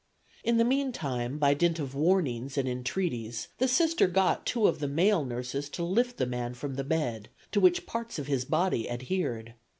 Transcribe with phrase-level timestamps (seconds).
[0.43, 4.87] In the meantime, by dint of warnings and entreaties, the Sister got two of the
[4.87, 8.89] male nurses to lift the man from the bed, to which parts of his body
[8.89, 9.53] adhered.